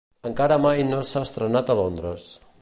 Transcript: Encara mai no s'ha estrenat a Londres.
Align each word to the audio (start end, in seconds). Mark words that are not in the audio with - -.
Encara 0.29 0.57
mai 0.63 0.81
no 0.87 1.03
s'ha 1.11 1.23
estrenat 1.29 1.71
a 1.71 1.77
Londres. 1.81 2.27